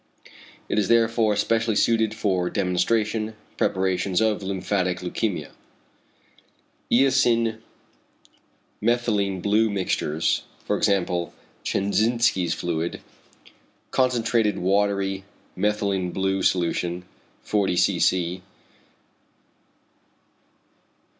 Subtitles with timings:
[0.67, 5.49] It is therefore specially suited for demonstration preparations of lymphatic leukæmia.
[5.49, 5.51] 4.
[6.91, 7.59] Eosin
[8.81, 12.99] methylene blue mixtures, for example Chenzinsky's fluid:
[13.91, 15.23] Concentrated watery
[15.55, 17.05] methylene blue solution
[17.43, 18.41] 40 c.c.